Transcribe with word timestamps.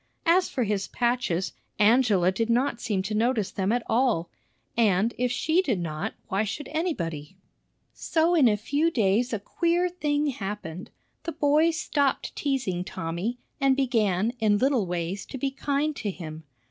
As 0.25 0.49
for 0.49 0.63
his 0.63 0.87
patches, 0.87 1.53
Angela 1.77 2.31
did 2.31 2.49
not 2.49 2.81
seem 2.81 3.03
to 3.03 3.13
notice 3.13 3.51
them 3.51 3.71
at 3.71 3.83
all; 3.85 4.31
and, 4.75 5.13
if 5.15 5.31
she 5.31 5.61
did 5.61 5.79
not, 5.79 6.15
why 6.27 6.43
should 6.43 6.67
anybody? 6.69 7.37
So 7.93 8.33
in 8.33 8.47
a 8.47 8.57
few 8.57 8.89
days 8.89 9.31
a 9.31 9.37
queer 9.37 9.89
thing 9.89 10.25
happened. 10.31 10.89
The 11.21 11.33
boys 11.33 11.77
stopped 11.79 12.35
teasing 12.35 12.83
Tommy, 12.83 13.37
and 13.59 13.75
began 13.77 14.33
in 14.39 14.57
little 14.57 14.87
ways 14.87 15.23
to 15.27 15.37
be 15.37 15.51
kind 15.51 15.95
to 15.97 16.09
him. 16.09 16.45